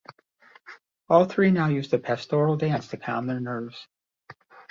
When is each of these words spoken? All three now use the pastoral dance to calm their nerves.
All 1.09 1.25
three 1.25 1.51
now 1.51 1.67
use 1.67 1.91
the 1.91 1.99
pastoral 1.99 2.57
dance 2.57 2.87
to 2.87 2.97
calm 2.97 3.27
their 3.27 3.39
nerves. 3.39 3.87